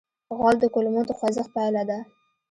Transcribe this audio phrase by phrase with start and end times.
[0.37, 1.99] غول د کولمو د خوځښت پایله ده.